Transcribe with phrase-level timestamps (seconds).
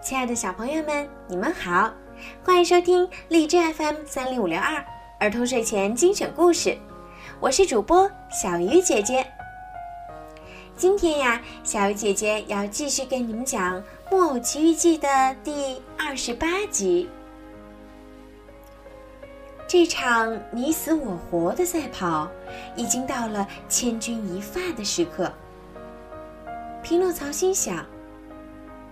[0.00, 1.92] 亲爱的小朋友们，你们好，
[2.44, 4.84] 欢迎收听荔枝 FM 三零五六二
[5.18, 6.76] 儿童睡前精选故事，
[7.40, 9.26] 我是主播小鱼姐姐。
[10.76, 17.08] 今天呀，小鱼姐姐要继续给你们讲《木偶奇遇记》的第二十八集。
[19.66, 22.28] 这场你死我活的赛跑，
[22.76, 25.32] 已经到了千钧一发的时刻。
[26.80, 27.84] 匹诺曹心想：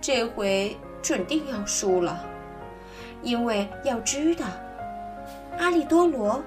[0.01, 0.75] 这回
[1.05, 2.19] 准定要输了，
[3.21, 4.47] 因为要知道，
[5.59, 6.41] 阿利多罗，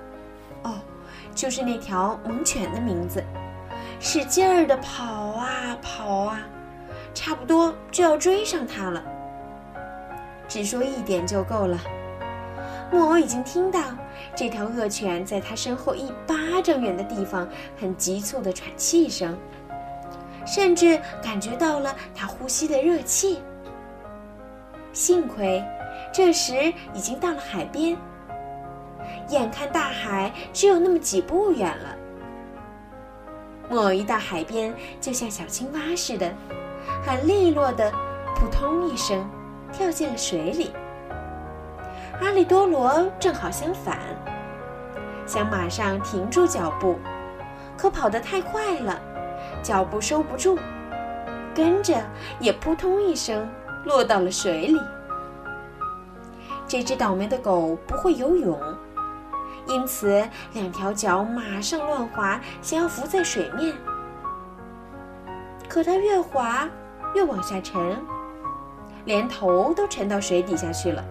[0.64, 0.74] 哦，
[1.32, 3.22] 就是那条猛犬的名字，
[4.00, 6.40] 使劲儿的跑啊跑啊，
[7.14, 9.00] 差不多就要追上他了。
[10.48, 11.78] 只说一点就够了。
[12.90, 13.80] 木偶已经听到
[14.34, 17.48] 这条恶犬在他身后一巴掌远的地方
[17.80, 19.38] 很急促的喘气声，
[20.44, 23.40] 甚至感觉到了它呼吸的热气。
[24.98, 25.64] 幸亏，
[26.12, 27.96] 这时已经到了海边，
[29.28, 31.96] 眼看大海只有那么几步远了。
[33.70, 36.28] 木偶一到海边，就像小青蛙似的，
[37.06, 37.92] 很利落的
[38.34, 39.24] 扑通一声
[39.72, 40.72] 跳进了水里。
[42.20, 44.00] 阿里多罗正好相反，
[45.24, 46.98] 想马上停住脚步，
[47.76, 49.00] 可跑得太快了，
[49.62, 50.58] 脚步收不住，
[51.54, 51.94] 跟着
[52.40, 53.48] 也扑通一声
[53.84, 54.78] 落到了水里。
[56.68, 58.60] 这只倒霉的狗不会游泳，
[59.66, 63.74] 因此两条脚马上乱滑，想要浮在水面。
[65.66, 66.68] 可它越滑
[67.14, 67.96] 越往下沉，
[69.06, 71.02] 连头都沉到水底下去了。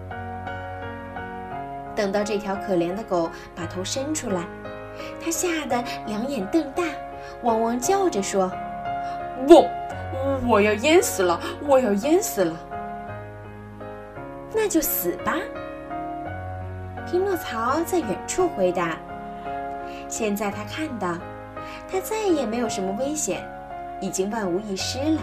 [1.96, 4.44] 等到这条可怜的狗把头伸出来，
[5.20, 6.84] 它吓得两眼瞪大，
[7.42, 8.48] 汪汪叫着说
[9.48, 9.68] ：“我，
[10.46, 11.40] 我要淹死了！
[11.66, 12.56] 我要淹死了！”
[14.60, 15.36] 那就死吧。
[17.06, 18.98] 匹诺曹在远处回答。
[20.08, 21.16] 现在他看到，
[21.88, 23.48] 他再也没有什么危险，
[24.00, 25.20] 已经万无一失了。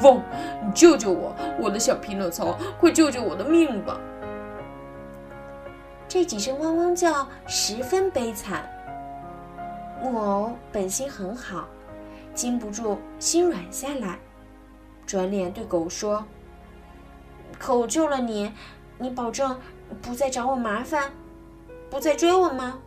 [0.00, 0.22] 嗡，
[0.72, 3.98] 救救我，我的小匹诺曹，快救救我的命吧！
[6.06, 8.62] 这几声汪汪叫十分悲惨。
[10.00, 11.66] 木偶本心很好，
[12.32, 14.16] 禁不住心软下来，
[15.04, 16.24] 转脸对狗说
[17.58, 18.52] ：“可我救了你，
[18.98, 19.58] 你保证
[20.00, 21.12] 不再找我麻烦，
[21.90, 22.78] 不再追我吗？”“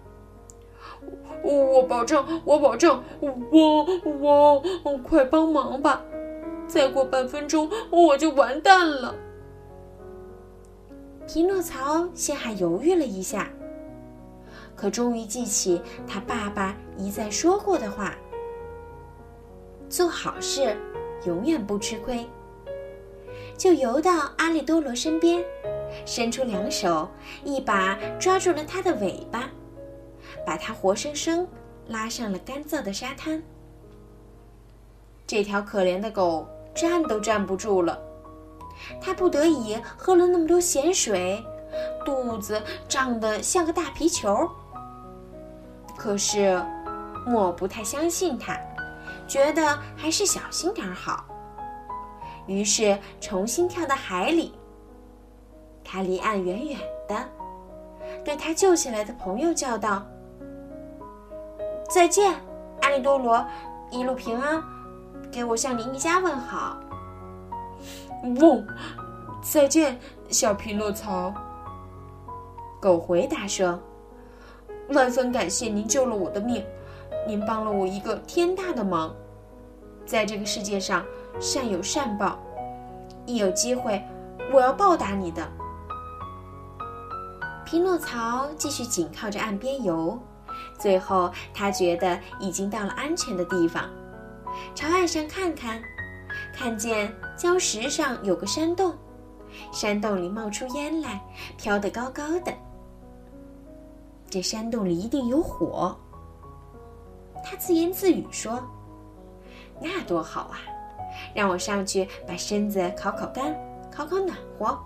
[1.43, 6.01] 我保证，我保证，我我快帮忙吧！
[6.67, 9.15] 再过半分钟我就完蛋了。”
[11.27, 13.49] 匹诺曹先还犹豫了一下，
[14.75, 18.13] 可终于记起他爸爸一再说过的话
[19.89, 20.77] ：“做好事，
[21.25, 22.27] 永远不吃亏。”
[23.61, 25.45] 就游到阿利多罗身边，
[26.03, 27.07] 伸出两手，
[27.43, 29.47] 一把抓住了他的尾巴，
[30.43, 31.47] 把他活生生
[31.87, 33.39] 拉上了干燥的沙滩。
[35.27, 38.01] 这条可怜的狗站都站不住了。
[38.99, 41.39] 他不得已喝了那么多咸水，
[42.03, 44.49] 肚子胀得像个大皮球。
[45.95, 46.59] 可是，
[47.27, 48.59] 木偶不太相信他，
[49.27, 51.23] 觉得还是小心点好。
[52.51, 54.53] 于是重新跳到海里。
[55.83, 57.29] 他离岸远远的，
[58.23, 60.05] 对他救起来的朋友叫道
[61.89, 62.33] ：“再见，
[62.81, 63.45] 阿里多罗，
[63.89, 64.63] 一路平安，
[65.31, 66.77] 给我向你一家问好。”
[68.39, 68.65] 嗡，
[69.41, 71.33] 再见，小匹诺曹。
[72.79, 73.79] 狗回答说
[74.89, 76.63] ：“万分感谢您救了我的命，
[77.27, 79.13] 您帮了我一个天大的忙。
[80.05, 81.05] 在这个世界上，
[81.39, 82.37] 善有善报，
[83.25, 84.03] 一有机会，
[84.51, 85.47] 我要报答你的。”
[87.65, 90.19] 匹诺曹继续紧靠着岸边游，
[90.77, 93.89] 最后他觉得已经到了安全的地方，
[94.75, 95.81] 朝岸上看看。
[96.53, 98.95] 看见礁石上有个山洞，
[99.71, 101.21] 山洞里冒出烟来，
[101.57, 102.53] 飘得高高的。
[104.29, 105.95] 这山洞里一定有火。
[107.43, 108.61] 他自言自语说
[109.81, 110.59] ：“那多好啊！
[111.33, 113.55] 让我上去把身子烤烤干，
[113.91, 114.79] 烤烤暖和。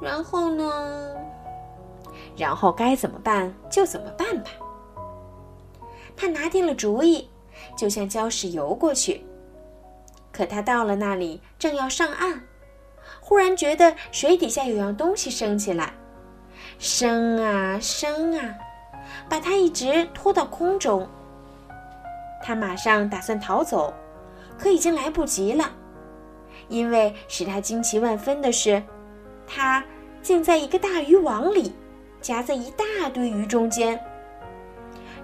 [0.00, 1.16] 然后呢？
[2.36, 4.50] 然后该怎么办就怎么办吧。”
[6.16, 7.30] 他拿定了主意，
[7.76, 9.24] 就向礁石游过去。
[10.32, 12.42] 可他到了那里，正要上岸，
[13.20, 15.92] 忽然觉得水底下有样东西升起来，
[16.78, 18.54] 升啊升啊，
[19.28, 21.06] 把他一直拖到空中。
[22.42, 23.92] 他马上打算逃走，
[24.60, 25.64] 可已经来不及了，
[26.68, 28.82] 因为使他惊奇万分的是，
[29.46, 29.82] 他
[30.20, 31.72] 竟在一个大渔网里，
[32.20, 33.98] 夹在一大堆鱼中间。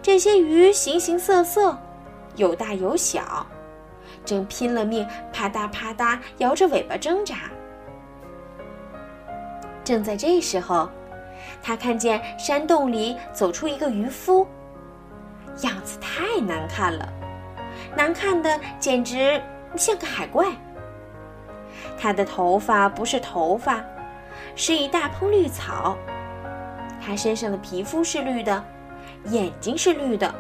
[0.01, 1.77] 这些鱼形形色色，
[2.37, 3.47] 有大有小，
[4.25, 7.51] 正拼了命啪嗒啪嗒摇着尾巴挣扎。
[9.85, 10.89] 正在这时候，
[11.63, 14.47] 他看见山洞里走出一个渔夫，
[15.63, 17.13] 样子太难看了，
[17.97, 19.41] 难看的简直
[19.75, 20.47] 像个海怪。
[21.99, 23.83] 他的头发不是头发，
[24.55, 25.97] 是一大蓬绿草。
[27.05, 28.63] 他身上的皮肤是绿的，
[29.25, 30.33] 眼睛是绿的，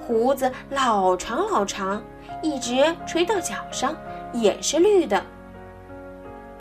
[0.00, 2.02] 胡子老长老长，
[2.42, 3.96] 一直垂到脚上，
[4.32, 5.22] 也是绿的。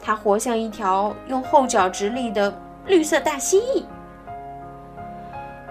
[0.02, 2.54] 他活像一条用后脚直立的
[2.86, 3.84] 绿色大蜥蜴。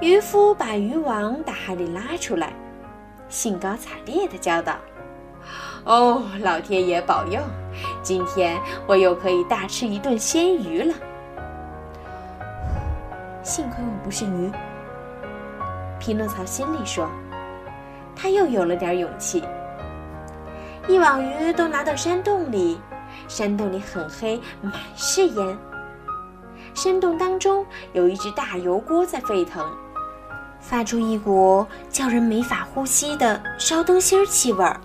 [0.00, 2.53] 渔夫把渔网打海里拉出来，
[3.28, 4.76] 兴高采烈地叫道
[5.84, 7.40] ：“哦，老天爷保佑！
[8.02, 10.94] 今天我又可以大吃一顿鲜鱼了。
[13.43, 14.50] 幸亏我不是鱼。”
[15.99, 17.08] 匹诺曹心里说，
[18.14, 19.43] 他又有了点勇气。
[20.87, 22.81] 一网鱼都拿到山洞里。
[23.29, 25.58] 山洞里很黑，满是烟。
[26.75, 29.67] 山洞当中有一只大油锅在沸腾，
[30.69, 34.81] 发出一股叫人没法呼吸的烧灯芯儿气味儿。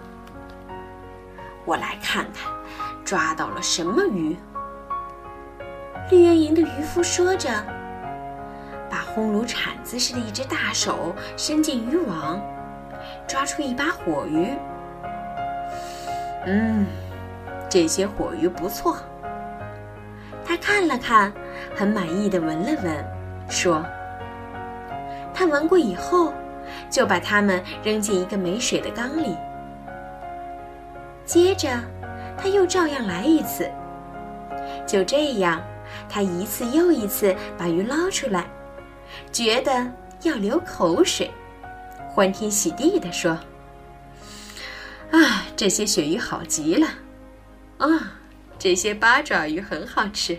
[1.65, 2.53] 我来看看，
[3.03, 4.37] 抓到了什么鱼？
[6.11, 7.49] 绿莹莹的渔夫说着，
[8.91, 12.39] 把烘炉铲子似的一只大手伸进渔网，
[13.27, 14.49] 抓出一把火鱼。
[16.45, 16.85] 嗯。
[17.67, 18.97] 这些火鱼不错。
[20.45, 21.31] 他看了看，
[21.73, 23.05] 很满意的闻了闻，
[23.47, 23.81] 说
[25.41, 26.31] ：“他闻过以后，
[26.87, 29.35] 就把它们扔进一个没水的缸里。
[31.25, 31.67] 接着，
[32.37, 33.67] 他又照样来一次。
[34.85, 35.59] 就这样，
[36.07, 38.45] 他一次又一次把鱼捞出来，
[39.31, 39.91] 觉得
[40.21, 41.31] 要流口水，
[42.07, 43.31] 欢天喜地地说
[45.09, 46.87] ：‘啊，这些鳕鱼好极了！’”
[47.81, 48.11] 啊，
[48.59, 50.37] 这些八爪鱼很好吃，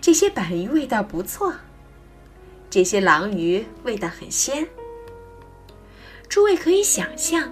[0.00, 1.52] 这些板鱼味道不错，
[2.76, 4.68] 这些狼鱼味道很鲜。
[6.28, 7.50] 诸位可以想象，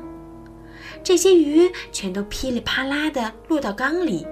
[1.02, 4.26] 这些鱼全都噼里啪啦的落到缸里，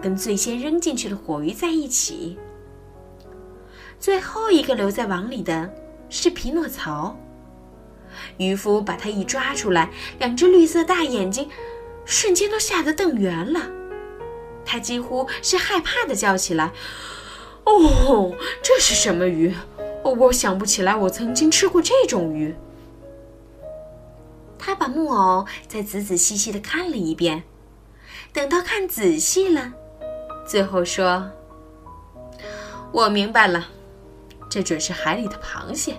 [0.00, 2.38] 跟最先扔进去的火鱼在一起。
[3.98, 5.68] 最后一个留在网里的
[6.08, 7.18] 是匹诺曹。
[8.36, 9.90] 渔夫把他一抓出来，
[10.20, 11.50] 两只绿色大眼睛
[12.04, 13.68] 瞬间都吓得瞪圆了。
[14.64, 16.70] 他几乎是害怕的叫起来
[17.66, 19.52] ：“哦，这是什么鱼？
[20.12, 22.54] 我想不起来我曾经吃过这种鱼。”
[24.58, 27.44] 他把木偶再仔仔细细的看了一遍，
[28.32, 29.72] 等到看仔细了，
[30.46, 31.30] 最后说
[32.92, 33.66] ：“我明白了，
[34.50, 35.96] 这准是海里的螃蟹。”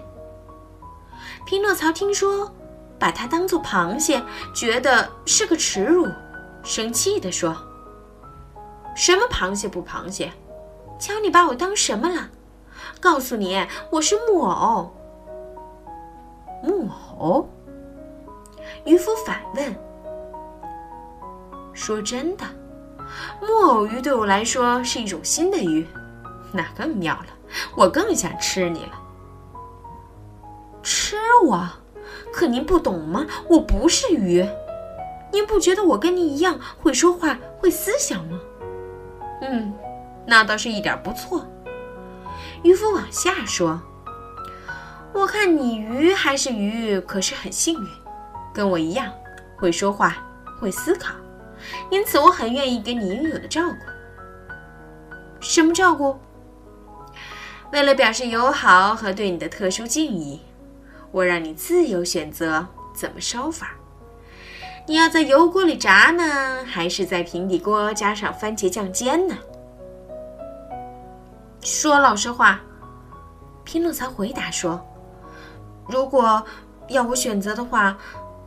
[1.48, 2.54] 匹诺曹听说
[3.00, 4.22] 把它当做螃蟹，
[4.54, 6.08] 觉得是个耻辱，
[6.64, 7.56] 生气地说。
[8.96, 10.32] 什么螃蟹不螃蟹？
[11.00, 12.30] 瞧你把我当什么了？
[13.00, 14.92] 告诉你，我是木偶。
[16.62, 17.48] 木偶？
[18.84, 19.76] 渔夫反问。
[21.74, 22.44] 说真的，
[23.42, 25.88] 木偶鱼对我来说是一种新的鱼，
[26.52, 27.28] 那更妙了，
[27.76, 28.92] 我更想吃你了。
[30.84, 31.16] 吃
[31.46, 31.66] 我？
[32.34, 33.26] 可您不懂吗？
[33.48, 34.46] 我不是鱼。
[35.32, 38.40] 您不觉得我跟您一样会说话、会思想吗？
[39.42, 39.74] 嗯，
[40.26, 41.46] 那倒是一点不错。
[42.64, 43.82] 渔夫往下说
[45.14, 47.88] ：“我看你鱼还是鱼，可是很幸运，
[48.54, 49.12] 跟我一样
[49.58, 50.18] 会说话，
[50.60, 51.14] 会思考，
[51.90, 53.76] 因此我很愿意给你应有的照顾。
[55.40, 56.20] 什么照顾？
[57.72, 60.42] 为了表示友好和对你的特殊敬意，
[61.12, 63.72] 我让你自由选择怎么烧法。
[64.88, 69.38] 你要在油锅里炸呢，还是在平底锅加上番茄酱煎呢？
[71.62, 72.62] 说老实话，
[73.64, 74.84] 匹诺曹回答说
[75.88, 76.44] ：“如果
[76.88, 77.98] 要我选择的话，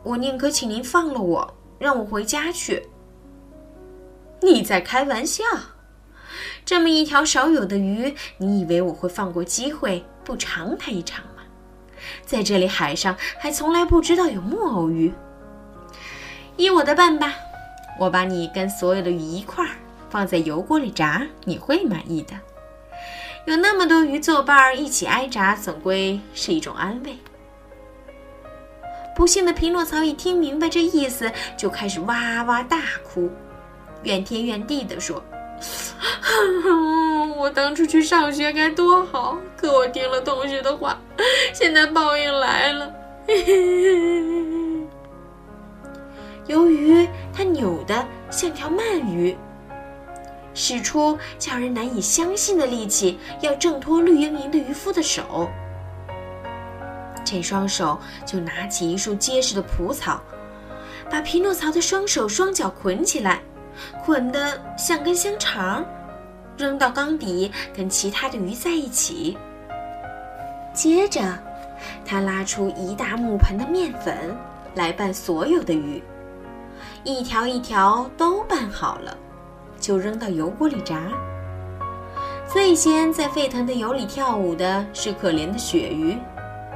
[0.03, 2.89] 我宁可请您放了我，让我回家去。”
[4.41, 5.43] 你在开玩笑？
[6.65, 11.43] 这么一条少有的鱼，你以为我会放过机会不尝它一尝吗？
[12.25, 15.13] 在这里海上，还从来不知道有木偶鱼。
[16.57, 17.33] 依我的办吧，
[17.99, 19.71] 我把你跟所有的鱼一块儿
[20.09, 22.33] 放在油锅里炸，你会满意的。
[23.45, 27.17] 有那么多鱼作伴儿一起挨炸，总归是一种安慰。
[29.15, 33.29] 不幸的匹诺曹一听明白这意思，就开始哇哇大哭，
[34.03, 35.21] 怨天怨地地说
[37.37, 40.97] ：“我当初去上学该多好，可我听了同学的话，
[41.53, 42.93] 现在报应来了。
[46.47, 49.37] ”由于他扭得像条鳗鱼，
[50.53, 55.49] 使出叫人难以相信的力气，要挣脱绿莹莹的渔夫的手。
[57.25, 60.21] 这双手就拿起一束结实的蒲草，
[61.09, 63.41] 把匹诺曹的双手双脚捆起来，
[64.03, 65.85] 捆得像根香肠，
[66.57, 69.37] 扔到缸底跟其他的鱼在一起。
[70.73, 71.21] 接着，
[72.05, 74.35] 他拉出一大木盆的面粉
[74.75, 76.03] 来拌所有的鱼，
[77.03, 79.17] 一条一条都拌好了，
[79.83, 80.95] 就扔到油锅里炸。
[82.47, 86.17] 最先在沸腾的油里跳舞的是可怜的鳕鱼。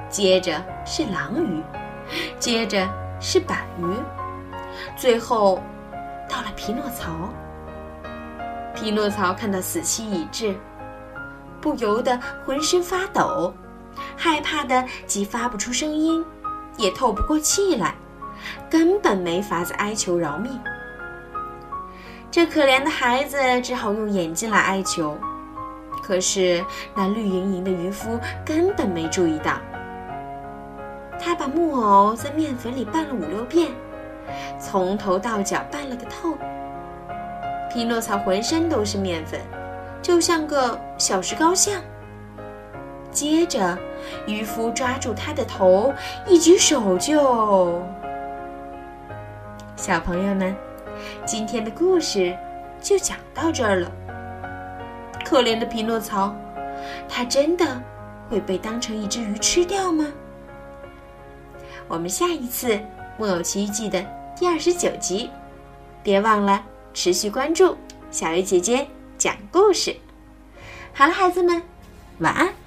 [0.09, 1.63] 接着是狼鱼，
[2.37, 2.87] 接着
[3.19, 3.85] 是板鱼，
[4.97, 5.61] 最后
[6.29, 7.29] 到了匹诺曹。
[8.73, 10.55] 匹诺曹看到死期已至，
[11.61, 13.53] 不由得浑身发抖，
[14.15, 16.23] 害怕的既发不出声音，
[16.77, 17.95] 也透不过气来，
[18.69, 20.57] 根本没法子哀求饶命。
[22.29, 25.17] 这可怜的孩子只好用眼睛来哀求，
[26.03, 29.53] 可是那绿莹莹的渔夫根本没注意到。
[31.19, 33.71] 他把木偶在面粉里拌了五六遍，
[34.59, 36.37] 从头到脚拌了个透。
[37.71, 39.39] 匹诺曹浑身都是面粉，
[40.01, 41.81] 就像个小石膏像。
[43.09, 43.75] 接着，
[44.27, 45.91] 渔夫抓住他的头，
[46.27, 47.81] 一举手就……
[49.75, 50.55] 小朋友们，
[51.25, 52.37] 今天的故事
[52.81, 53.91] 就讲到这儿了。
[55.25, 56.35] 可怜的匹诺曹，
[57.09, 57.81] 他真的
[58.29, 60.05] 会被当成一只鱼吃掉吗？
[61.87, 62.73] 我们下一次
[63.17, 65.29] 《木偶奇遇记》的第二十九集，
[66.03, 66.63] 别忘了
[66.93, 67.77] 持续关注
[68.11, 68.87] 小鱼姐姐
[69.17, 69.95] 讲故事。
[70.93, 71.61] 好了，孩子们，
[72.19, 72.66] 晚安。